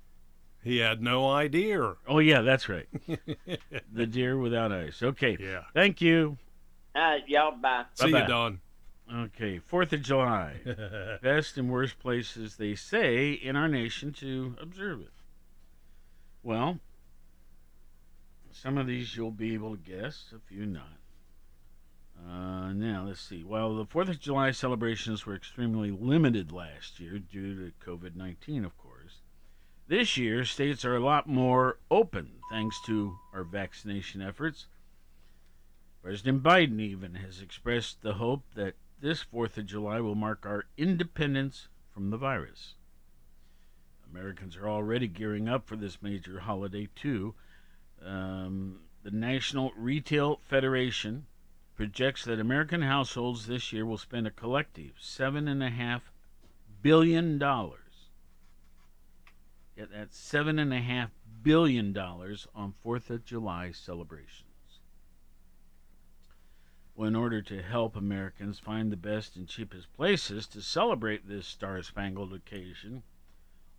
[0.64, 1.94] He had no idea.
[2.08, 2.88] Oh yeah, that's right.
[3.92, 5.00] the deer without eyes.
[5.00, 5.36] Okay.
[5.38, 5.60] Yeah.
[5.72, 6.36] Thank you.
[6.96, 7.84] All right, y'all bye.
[7.94, 8.22] See Bye-bye.
[8.22, 8.60] you, Don.
[9.14, 10.56] Okay, Fourth of July.
[11.22, 15.12] Best and worst places they say in our nation to observe it.
[16.42, 16.80] Well,
[18.50, 21.01] some of these you'll be able to guess, a few not.
[22.28, 23.42] Uh, now, let's see.
[23.42, 28.64] While the 4th of July celebrations were extremely limited last year due to COVID 19,
[28.64, 29.20] of course,
[29.88, 34.66] this year states are a lot more open thanks to our vaccination efforts.
[36.02, 40.64] President Biden even has expressed the hope that this 4th of July will mark our
[40.76, 42.74] independence from the virus.
[44.10, 47.34] Americans are already gearing up for this major holiday, too.
[48.04, 51.26] Um, the National Retail Federation
[51.82, 56.00] projects that American households this year will spend a collective $7.5
[56.80, 57.40] billion.
[57.40, 57.70] Yeah,
[59.92, 61.10] that's $7.5
[61.42, 64.78] billion on 4th of July celebrations.
[66.94, 71.48] Well, in order to help Americans find the best and cheapest places to celebrate this
[71.48, 73.02] star spangled occasion,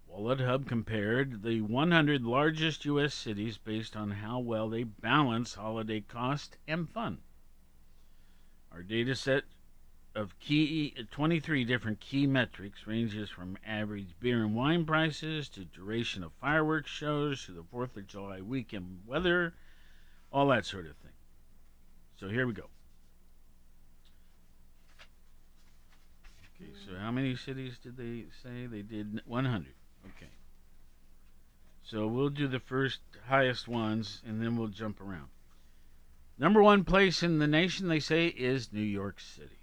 [0.08, 3.14] Wallet Hub compared the 100 largest U.S.
[3.14, 7.20] cities based on how well they balance holiday cost and fun.
[8.74, 9.44] Our data set
[10.16, 16.24] of key 23 different key metrics ranges from average beer and wine prices to duration
[16.24, 19.54] of fireworks shows to the 4th of July weekend weather,
[20.32, 21.12] all that sort of thing.
[22.20, 22.70] So here we go.
[26.56, 28.68] Okay, so how many cities did they say?
[28.68, 29.74] They did 100.
[30.16, 30.32] Okay.
[31.84, 35.30] So we'll do the first highest ones and then we'll jump around.
[36.38, 39.60] Number one place in the nation, they say, is New York City.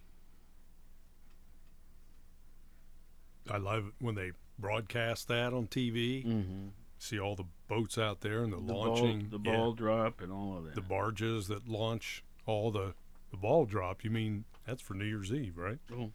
[3.51, 6.25] I love it when they broadcast that on TV.
[6.25, 6.69] Mm-hmm.
[6.99, 9.57] See all the boats out there and the, The ball- launching, the yeah.
[9.57, 10.75] ball drop, and all of that.
[10.75, 12.95] The barges that launch all the
[13.31, 14.05] the ball drop.
[14.05, 15.79] You mean that's for New Year's Eve, right?
[15.93, 16.11] Oh,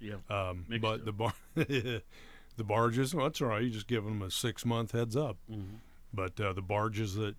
[0.00, 0.14] yeah.
[0.30, 2.02] Um, but the bar, the
[2.58, 3.14] barges.
[3.14, 3.62] Well, that's all right.
[3.62, 5.36] You just give them a six month heads up.
[5.50, 5.78] Mhm.
[6.12, 7.34] But uh, the barges that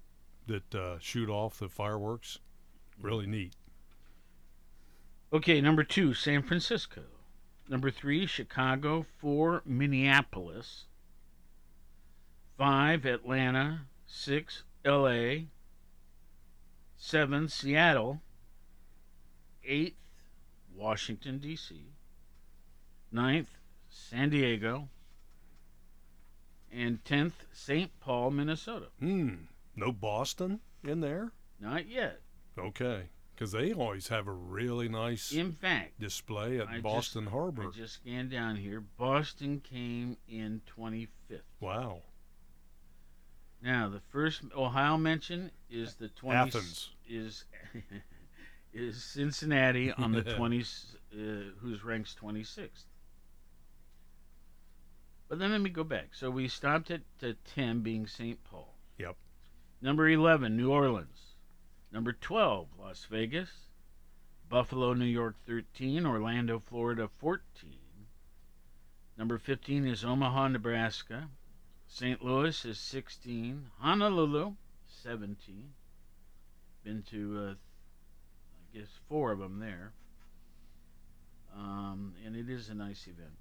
[0.48, 2.40] that uh, shoot off the fireworks,
[3.02, 3.54] really neat.
[5.34, 7.02] Okay, number two, San Francisco.
[7.68, 9.06] Number three, Chicago.
[9.18, 10.86] Four, Minneapolis.
[12.58, 13.82] Five, Atlanta.
[14.06, 15.48] Six, L.A.
[16.96, 18.22] Seven, Seattle.
[19.64, 19.98] Eighth,
[20.76, 21.88] Washington, D.C.
[23.12, 23.50] Ninth,
[23.90, 24.90] San Diego.
[26.72, 27.92] And tenth, St.
[28.00, 28.88] Paul, Minnesota.
[29.00, 29.36] Hmm.
[29.76, 31.32] No Boston in there.
[31.60, 32.22] Not yet.
[32.58, 37.34] Okay, because they always have a really nice In fact, display at I Boston just,
[37.34, 37.64] Harbor.
[37.64, 38.82] I just scanned down here.
[38.98, 41.42] Boston came in 25th.
[41.60, 42.04] Wow.
[43.62, 46.92] Now, the first Ohio mention is the 20 Athens.
[47.08, 47.46] is
[48.74, 52.86] is Cincinnati on the 20s uh, who's ranks 26th.
[55.28, 56.10] But then let me go back.
[56.14, 58.42] So we stopped at, at 10 being St.
[58.44, 58.75] Paul.
[59.86, 61.36] Number 11, New Orleans.
[61.92, 63.52] Number 12, Las Vegas.
[64.50, 66.08] Buffalo, New York, 13.
[66.08, 67.70] Orlando, Florida, 14.
[69.16, 71.30] Number 15 is Omaha, Nebraska.
[71.88, 72.26] St.
[72.26, 73.68] Louis is 16.
[73.78, 74.56] Honolulu,
[75.04, 75.70] 17.
[76.84, 79.92] Been to, uh, I guess, four of them there.
[81.56, 83.38] Um, and it is a nice event.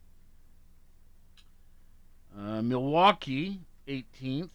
[2.38, 4.50] Uh, Milwaukee, 18th.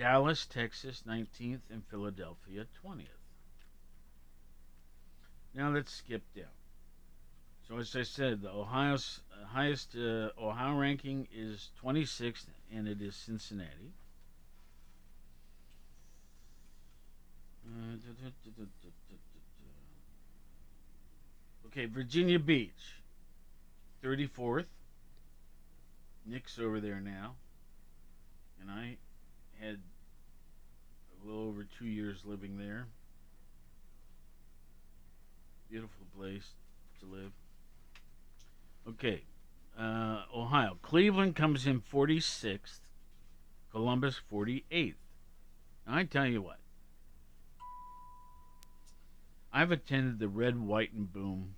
[0.00, 1.60] Dallas, Texas, 19th.
[1.70, 3.04] And Philadelphia, 20th.
[5.54, 6.46] Now let's skip down.
[7.68, 13.14] So as I said, the Ohio's highest uh, Ohio ranking is 26th, and it is
[13.14, 13.92] Cincinnati.
[17.66, 17.96] Uh.
[21.66, 22.96] Okay, Virginia Beach,
[24.02, 24.64] 34th.
[26.26, 27.34] Nick's over there now,
[28.60, 28.96] and I
[29.60, 29.78] had
[31.22, 32.86] a little over two years living there.
[35.70, 36.54] Beautiful place
[37.00, 37.32] to live.
[38.88, 39.22] Okay,
[39.78, 40.78] uh, Ohio.
[40.82, 42.80] Cleveland comes in 46th,
[43.70, 44.94] Columbus 48th.
[45.86, 46.58] Now, I tell you what,
[49.52, 51.54] I've attended the Red, White, and Boom,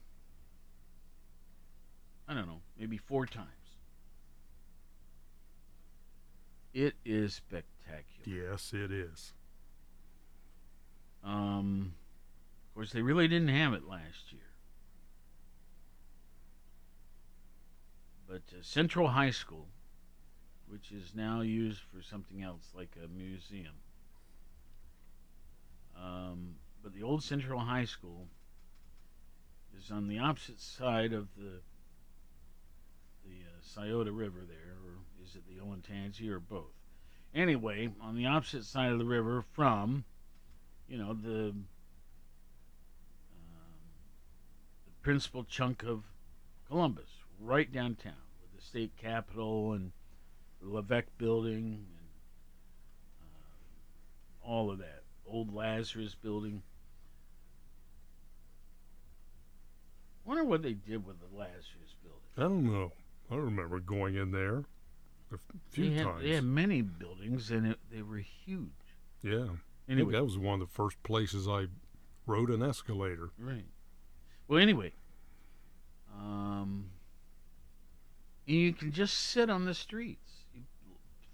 [2.28, 3.48] I don't know, maybe four times.
[6.74, 8.50] It is spectacular.
[8.50, 9.34] Yes, it is.
[11.24, 11.94] Um,
[12.68, 14.40] of course, they really didn't have it last year.
[18.28, 19.66] But uh, Central High School,
[20.68, 23.74] which is now used for something else like a museum.
[25.96, 28.26] Um, but the old Central High School
[29.78, 31.60] is on the opposite side of the
[33.24, 36.72] the uh, Scioto River there, or is it the Olentangy, or both?
[37.34, 40.04] Anyway, on the opposite side of the river from,
[40.92, 41.64] you know, the um,
[44.84, 46.02] the principal chunk of
[46.68, 47.08] Columbus,
[47.40, 49.92] right downtown, with the state capitol and
[50.60, 51.86] the LeVeque building and
[53.22, 55.02] uh, all of that.
[55.26, 56.62] Old Lazarus building.
[60.26, 62.20] wonder what they did with the Lazarus building.
[62.36, 62.92] I don't know.
[63.30, 64.64] I remember going in there
[65.32, 65.38] a
[65.70, 66.22] few they had, times.
[66.22, 68.68] They had many buildings, and it, they were huge.
[69.22, 69.46] Yeah.
[69.92, 70.12] Anyway.
[70.12, 71.66] that was one of the first places I
[72.26, 73.30] rode an escalator.
[73.38, 73.66] Right.
[74.48, 74.92] Well, anyway,
[76.14, 76.90] um,
[78.46, 80.44] you can just sit on the streets.
[80.54, 80.62] You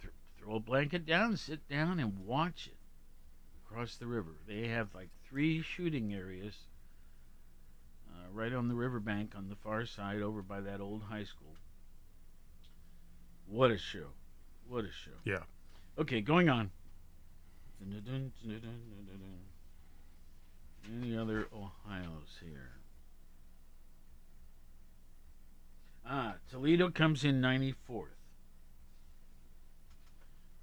[0.00, 2.76] th- throw a blanket down, sit down, and watch it
[3.64, 4.36] across the river.
[4.46, 6.54] They have like three shooting areas
[8.10, 11.54] uh, right on the riverbank on the far side, over by that old high school.
[13.46, 14.08] What a show!
[14.68, 15.16] What a show!
[15.24, 15.44] Yeah.
[15.98, 16.70] Okay, going on.
[20.90, 22.70] Any other Ohio's here?
[26.06, 28.06] Ah, Toledo comes in 94th.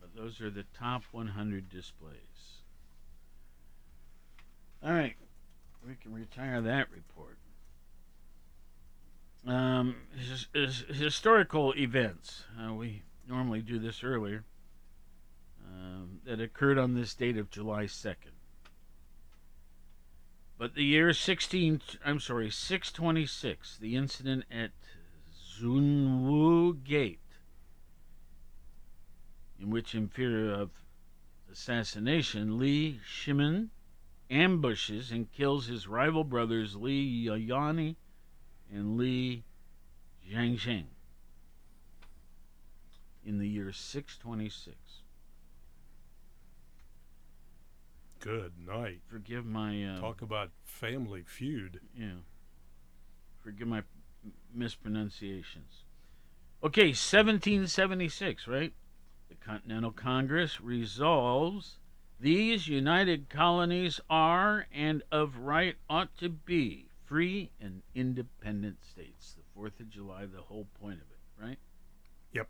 [0.01, 2.61] But those are the top 100 displays.
[4.83, 5.15] All right,
[5.87, 7.37] we can retire that report.
[9.47, 12.43] Um, his, his, historical events.
[12.59, 14.43] Uh, we normally do this earlier.
[15.67, 18.35] Um, that occurred on this date of July 2nd.
[20.57, 24.71] But the year 16, I'm sorry, 626, the incident at
[25.59, 27.19] Zunwu Gate,
[29.59, 30.71] in which, in fear of
[31.51, 33.69] assassination, Li Shimin
[34.29, 37.95] ambushes and kills his rival brothers Li Yayani
[38.71, 39.43] and Li
[40.31, 40.87] Zhangzheng
[43.25, 44.75] in the year 626.
[48.25, 49.01] Good night.
[49.05, 51.79] Forgive my uh, Talk about family feud.
[51.95, 52.21] Yeah.
[53.43, 53.83] Forgive my
[54.51, 55.83] mispronunciations.
[56.63, 58.73] Okay, 1776, right?
[59.29, 61.77] The Continental Congress resolves
[62.19, 69.35] these united colonies are and of right ought to be free and independent states.
[69.35, 71.59] The 4th of July, the whole point of it, right?
[72.33, 72.47] Yep.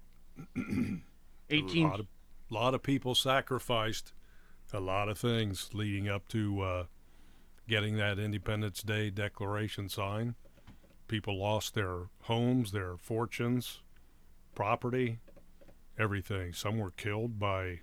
[1.49, 2.07] 18 A lot of,
[2.49, 4.13] lot of people sacrificed
[4.75, 6.83] a lot of things leading up to uh,
[7.67, 10.35] getting that Independence Day Declaration signed.
[11.07, 13.81] People lost their homes, their fortunes,
[14.53, 15.19] property,
[15.97, 16.53] everything.
[16.53, 17.79] Some were killed by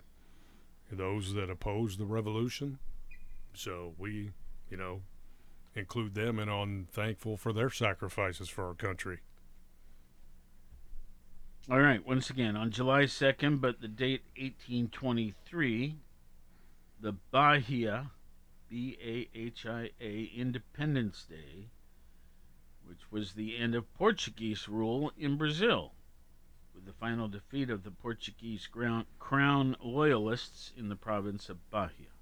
[0.90, 2.78] those that opposed the revolution.
[3.54, 4.32] So we,
[4.70, 5.02] you know,
[5.74, 9.20] include them and on thankful for their sacrifices for our country.
[11.70, 15.96] All right, once again, on July 2nd, but the date 1823,
[17.02, 18.12] the Bahia,
[18.68, 21.68] B A H I A, Independence Day,
[22.86, 25.94] which was the end of Portuguese rule in Brazil,
[26.72, 28.68] with the final defeat of the Portuguese
[29.18, 32.12] crown loyalists in the province of Bahia.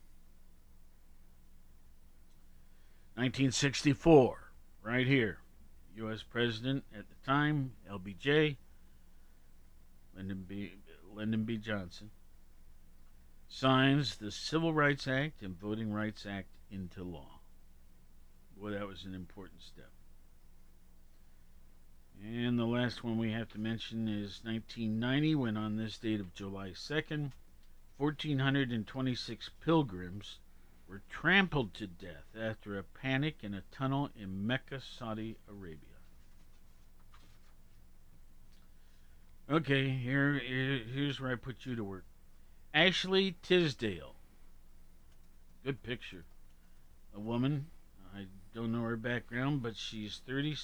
[3.17, 4.53] 1964,
[4.83, 5.41] right here.
[5.97, 6.23] U.S.
[6.23, 8.57] President at the time, LBJ,
[10.17, 10.73] Lyndon B.
[11.13, 11.59] Lyndon B.
[11.59, 12.11] Johnson,
[13.51, 17.41] signs the Civil Rights Act and Voting Rights Act into law.
[18.57, 19.91] Boy, that was an important step.
[22.23, 26.33] And the last one we have to mention is 1990, when on this date of
[26.33, 27.33] July 2nd,
[27.97, 30.39] 1,426 pilgrims
[30.87, 35.77] were trampled to death after a panic in a tunnel in Mecca, Saudi Arabia.
[39.51, 42.05] Okay, here, here here's where I put you to work.
[42.73, 44.15] Ashley Tisdale
[45.65, 46.25] Good picture.
[47.15, 47.67] A woman.
[48.15, 50.57] I don't know her background, but she's 30,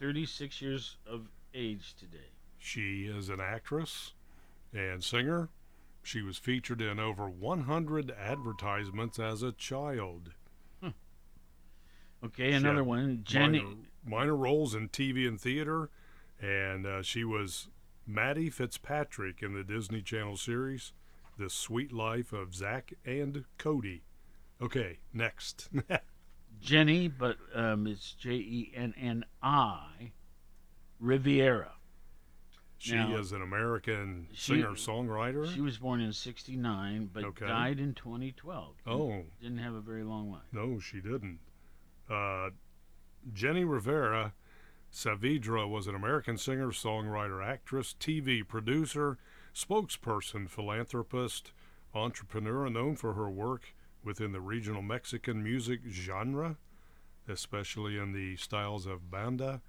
[0.00, 2.32] 36 years of age today.
[2.58, 4.12] She is an actress
[4.72, 5.50] and singer.
[6.02, 10.32] She was featured in over 100 advertisements as a child.
[12.24, 13.20] Okay, She another one.
[13.22, 13.60] Jenny.
[13.60, 15.88] Minor, minor roles in TV and theater,
[16.40, 17.68] and uh, she was
[18.08, 20.92] Maddie Fitzpatrick in the Disney Channel series
[21.38, 24.02] The Sweet Life of Zach and Cody.
[24.60, 25.68] Okay, next.
[26.60, 30.12] Jenny, but um, it's J E N N I
[30.98, 31.72] Rivera.
[32.78, 35.52] She Now, is an American singer songwriter.
[35.52, 37.46] She was born in '69, but Okay.
[37.46, 38.74] died in 2012.
[38.86, 39.24] Oh.
[39.40, 40.42] didn't have a very long life.
[40.52, 41.38] No, she didn't.
[42.08, 42.50] Uh,
[43.32, 44.32] Jenni Rivera
[44.92, 49.18] Saavedra was an American singer, songwriter, actress, TV producer,
[49.58, 51.52] spokesperson, philanthropist,
[51.94, 56.56] entrepreneur, known for her work within the regional Mexican music genre,
[57.28, 59.60] especially in the styles of banda,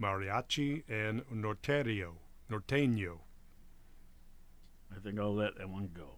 [0.00, 2.14] mariachi, and norteño.
[2.50, 3.18] Norteño.
[4.94, 6.16] I think I'll let that one go.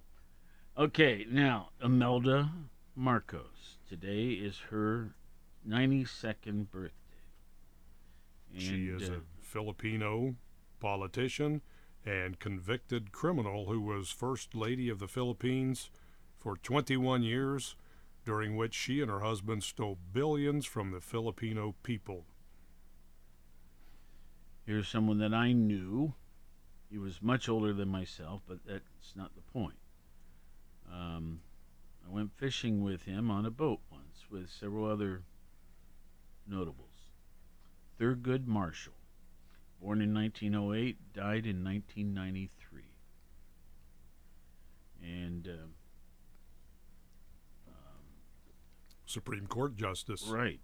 [0.79, 2.51] Okay, now Imelda
[2.95, 3.79] Marcos.
[3.89, 5.15] Today is her
[5.69, 6.93] 92nd birthday.
[8.57, 10.35] She is uh, a Filipino
[10.81, 11.61] politician
[12.07, 15.91] and convicted criminal who was First Lady of the Philippines
[16.39, 17.75] for 21 years,
[18.25, 22.25] during which she and her husband stole billions from the Filipino people.
[24.65, 26.15] Here's someone that I knew.
[26.89, 29.79] He was much older than myself, but that's not the point.
[30.93, 31.41] Um,
[32.07, 35.23] I went fishing with him on a boat once with several other
[36.47, 37.11] notables.
[37.99, 38.95] Thurgood Marshall,
[39.81, 42.83] born in 1908, died in 1993.
[45.03, 45.67] And uh,
[49.07, 50.25] Supreme Court Justice.
[50.29, 50.61] Right.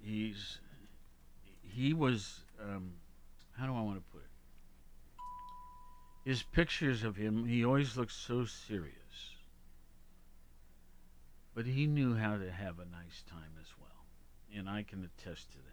[0.00, 0.60] He's
[1.62, 2.92] he was um,
[3.52, 4.28] how do I want to put it?
[6.24, 8.96] His pictures of him, he always looked so serious.
[11.54, 14.06] But he knew how to have a nice time as well.
[14.56, 15.71] And I can attest to that.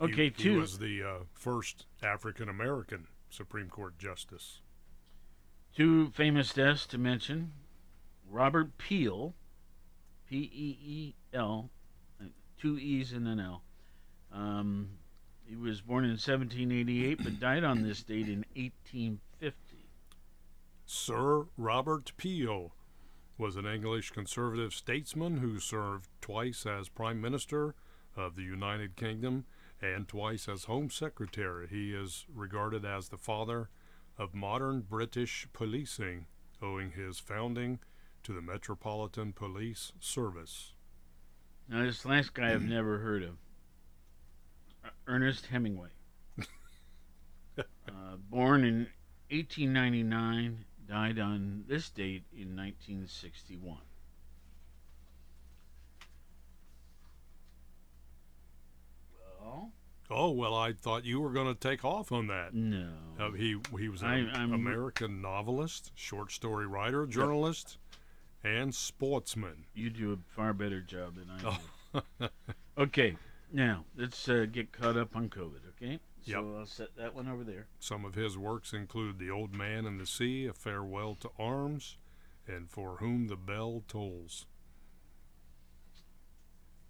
[0.00, 4.60] He- Okay, he, two was the uh, first African American Supreme Court Justice.
[5.74, 7.52] Two famous deaths to mention
[8.28, 9.34] Robert Peel,
[10.28, 11.70] P E E L,
[12.58, 13.62] two E's and an L.
[14.32, 14.90] Um,
[15.46, 19.86] he was born in 1788 but died on this date in 1850.
[20.86, 22.72] Sir Robert Peel
[23.38, 27.74] was an English conservative statesman who served twice as Prime Minister
[28.16, 29.44] of the United Kingdom
[29.92, 31.66] and twice as Home Secretary.
[31.68, 33.68] He is regarded as the father
[34.16, 36.26] of modern British policing,
[36.62, 37.80] owing his founding
[38.22, 40.72] to the Metropolitan Police Service.
[41.68, 43.36] Now, this last guy I've never heard of
[44.84, 45.88] Uh, Ernest Hemingway.
[47.58, 48.86] uh, born in
[49.30, 53.78] 1899, died on this date in 1961.
[60.16, 62.54] Oh well, I thought you were going to take off on that.
[62.54, 62.88] No,
[63.18, 67.78] uh, he he was an I- I'm- American novelist, short story writer, journalist,
[68.44, 69.66] and sportsman.
[69.74, 71.58] you do a far better job than I
[72.20, 72.28] do.
[72.78, 73.16] okay,
[73.52, 75.98] now let's uh, get caught up on COVID, okay?
[76.24, 76.58] So Yep.
[76.60, 77.66] I'll set that one over there.
[77.80, 81.98] Some of his works include The Old Man and the Sea, A Farewell to Arms,
[82.46, 84.46] and For Whom the Bell Tolls.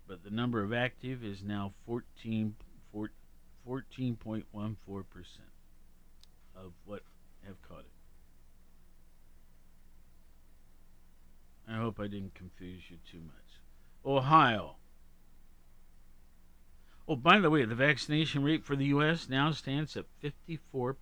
[0.07, 2.57] But the number of active is now 14,
[2.95, 4.45] 14.14%
[6.55, 7.01] of what
[7.47, 8.04] have caught it.
[11.69, 13.35] I hope I didn't confuse you too much.
[14.05, 14.77] Ohio.
[17.07, 19.29] Oh, by the way, the vaccination rate for the U.S.
[19.29, 20.97] now stands at 54%.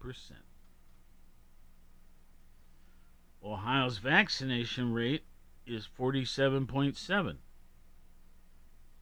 [3.45, 5.25] Ohio's vaccination rate
[5.67, 7.37] is 47.7.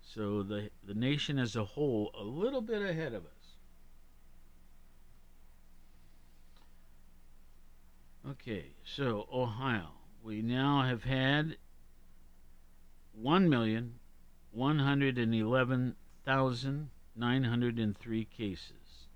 [0.03, 3.31] So the the nation as a whole a little bit ahead of us.
[8.29, 9.93] Okay, so Ohio,
[10.23, 11.57] we now have had
[13.13, 13.95] one million
[14.53, 15.95] one hundred and eleven
[16.25, 19.07] thousand nine hundred and three cases.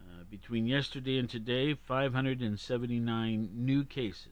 [0.00, 4.26] Uh, between yesterday and today, 579 new cases.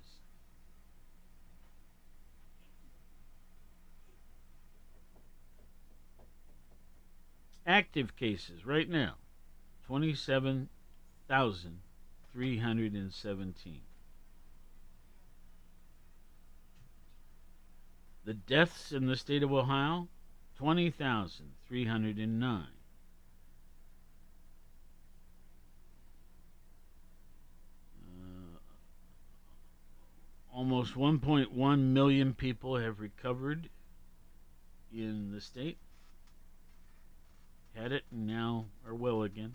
[7.67, 9.17] Active cases right now
[12.37, 13.81] 27,317.
[18.27, 20.09] The deaths in the state of Ohio
[20.59, 22.67] 20,309.
[28.05, 28.59] Uh,
[30.55, 33.71] almost 1.1 million people have recovered
[34.93, 35.79] in the state
[37.75, 39.55] had it and now are well again.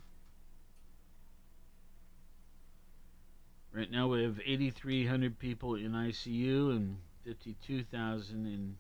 [3.74, 8.76] Right now we have 8,300 people in ICU and 52,000 in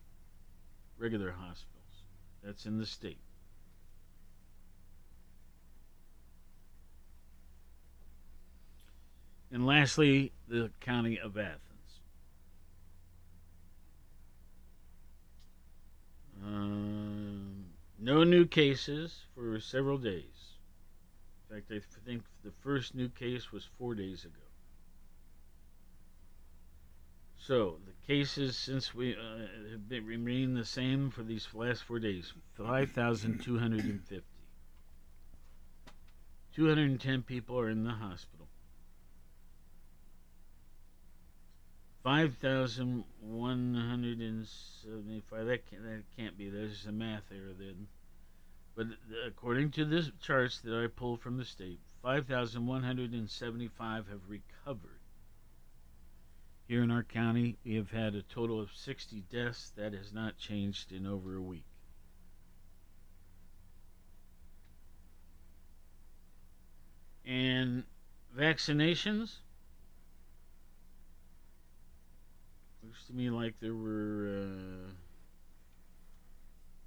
[0.97, 2.03] regular hospitals.
[2.43, 3.19] That's in the state.
[9.51, 11.59] And lastly, the county of Athens.
[16.43, 17.65] Um,
[17.99, 20.23] no new cases for several days.
[21.49, 24.40] In fact, I think the first new case was four days ago.
[27.47, 32.31] So the cases since we uh, have been the same for these last four days:
[32.53, 34.45] five thousand two hundred and fifty.
[36.53, 38.47] Two hundred and ten people are in the hospital.
[42.03, 44.47] Five thousand one hundred and
[44.83, 45.47] seventy-five.
[45.47, 46.47] That can't, that can't be.
[46.47, 47.87] There's a math error then.
[48.75, 55.00] But uh, according to the charts that I pulled from the state, 5,175 have recovered.
[56.71, 59.73] Here in our county, we have had a total of 60 deaths.
[59.75, 61.65] That has not changed in over a week.
[67.25, 67.83] And
[68.33, 69.39] vaccinations?
[72.81, 74.45] Looks to me like there were
[74.87, 74.91] uh,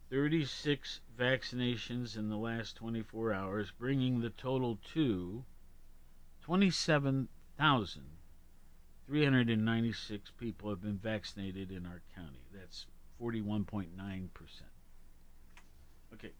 [0.08, 5.44] 36 vaccinations in the last 24 hours, bringing the total to
[9.06, 12.40] 27,396 people have been vaccinated in our county.
[12.52, 12.86] That's
[13.20, 13.88] 41.9%.
[16.14, 16.30] Okay,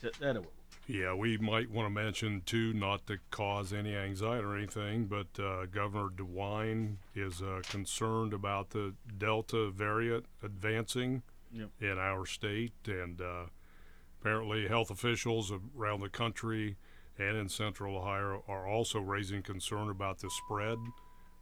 [0.00, 0.46] set that away.
[0.88, 5.26] Yeah, we might want to mention too, not to cause any anxiety or anything, but
[5.42, 11.70] uh, Governor DeWine is uh, concerned about the Delta variant advancing Yep.
[11.80, 13.44] in our state, and uh,
[14.20, 16.76] apparently health officials around the country
[17.18, 20.76] and in Central Ohio are also raising concern about the spread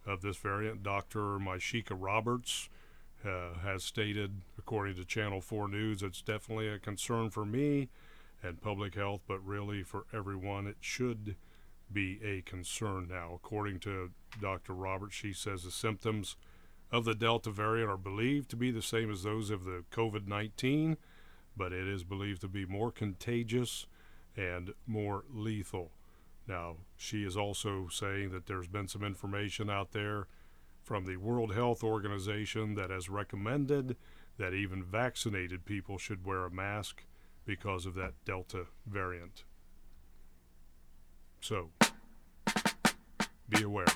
[0.07, 0.83] of this variant.
[0.83, 1.39] Dr.
[1.39, 2.69] Mysheika Roberts
[3.25, 7.89] uh, has stated, according to Channel 4 News, it's definitely a concern for me
[8.43, 11.37] and public health, but really for everyone, it should
[11.93, 13.33] be a concern now.
[13.35, 14.75] According to Dr.
[14.75, 16.37] Roberts, she says the symptoms
[16.93, 20.27] of the Delta variant are believed to be the same as those of the COVID
[20.27, 20.97] 19,
[21.57, 23.87] but it is believed to be more contagious
[24.37, 25.93] and more lethal.
[26.47, 30.27] Now, she is also saying that there's been some information out there
[30.83, 33.97] from the World Health Organization that has recommended
[34.37, 37.05] that even vaccinated people should wear a mask
[37.47, 39.45] because of that Delta variant.
[41.41, 41.71] So,
[43.49, 43.87] be aware.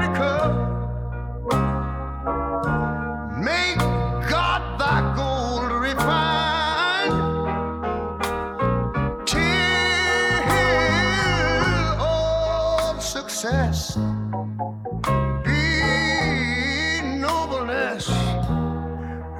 [0.00, 0.28] It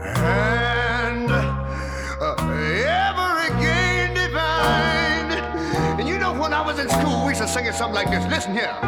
[0.02, 5.30] and uh, every gain divine.
[5.98, 8.11] And you know when i was in school we used to sing it something like
[8.11, 8.24] this.
[8.30, 8.88] Listen here.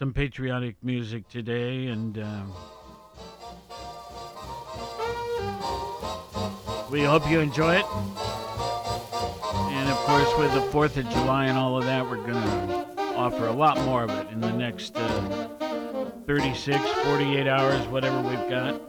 [0.00, 2.54] Some patriotic music today, and um,
[6.90, 7.84] we hope you enjoy it.
[9.74, 12.86] And of course, with the 4th of July and all of that, we're going to
[13.14, 15.50] offer a lot more of it in the next uh,
[16.26, 18.80] 36, 48 hours, whatever we've got.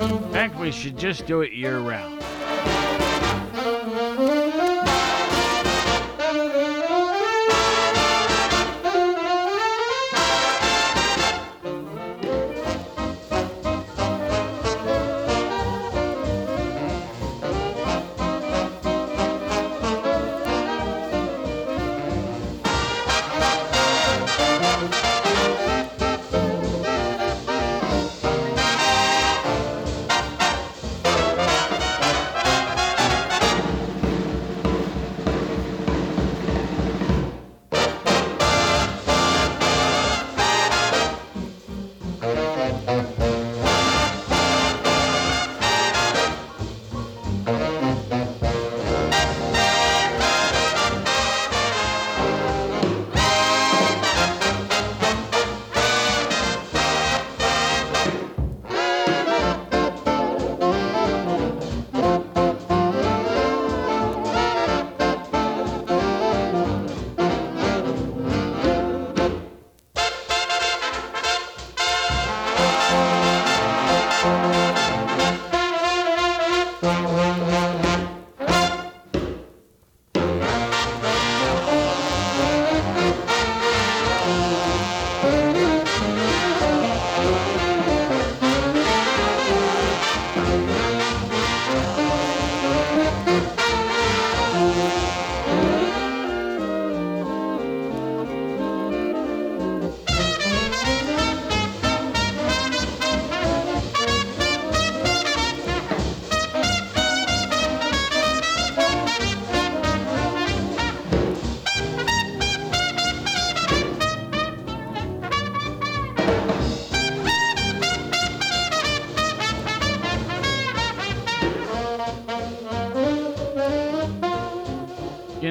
[0.00, 2.13] In fact, we should just do it year round.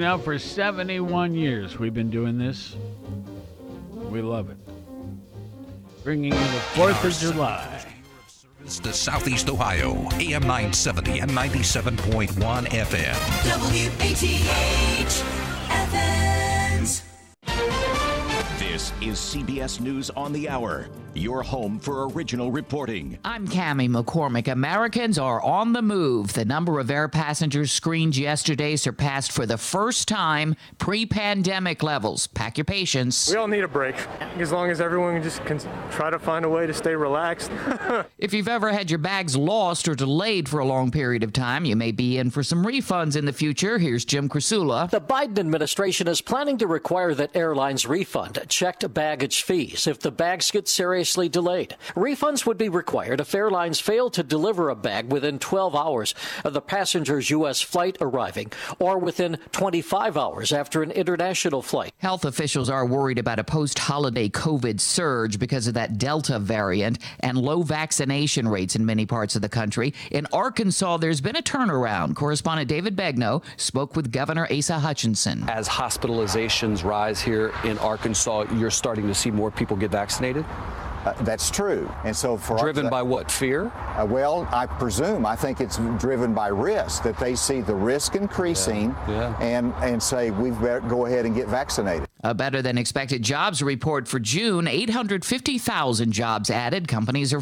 [0.04, 2.76] You know, for 71 years we've been doing this.
[4.10, 4.58] We love it.
[6.04, 7.86] Bringing you the 4th of July.
[8.66, 12.28] To Southeast Ohio, AM 970 and 97.1
[12.68, 13.16] FM.
[13.46, 14.93] WATH
[19.08, 23.20] is CBS News on the Hour, your home for original reporting.
[23.26, 24.48] I'm Cami McCormick.
[24.48, 26.32] Americans are on the move.
[26.34, 32.28] The number of air passengers screened yesterday surpassed for the first time pre pandemic levels.
[32.28, 33.30] Pack your patience.
[33.30, 33.96] We all need a break,
[34.38, 35.60] as long as everyone just can
[35.92, 37.52] try to find a way to stay relaxed.
[38.18, 41.66] If you've ever had your bags lost or delayed for a long period of time,
[41.66, 43.78] you may be in for some refunds in the future.
[43.78, 44.90] Here's Jim Krasula.
[44.90, 50.12] The Biden administration is planning to require that airlines refund checked baggage fees if the
[50.12, 51.76] bags get seriously delayed.
[51.96, 56.54] Refunds would be required if airlines fail to deliver a bag within 12 hours of
[56.54, 57.62] the passenger's U.S.
[57.62, 61.94] flight arriving or within 25 hours after an international flight.
[61.98, 67.00] Health officials are worried about a post holiday COVID surge because of that Delta variant
[67.20, 69.94] and low vaccination rates in many parts of the country.
[70.12, 72.16] In Arkansas, there's been a turnaround.
[72.16, 75.48] Correspondent David Begnaud spoke with Governor Asa Hutchinson.
[75.50, 80.44] As hospitalizations rise here in Arkansas, you're starting to see more people get vaccinated?
[81.06, 81.90] Uh, that's true.
[82.04, 83.72] And so for driven by what fear?
[83.98, 88.16] Uh, well, I presume I think it's driven by risk that they see the risk
[88.16, 89.38] increasing Yeah.
[89.40, 89.42] Yeah.
[89.42, 92.08] and and say we've better go ahead and get vaccinated.
[92.26, 96.88] A better than expected jobs report for June 850,000 jobs added.
[96.88, 97.32] Companies are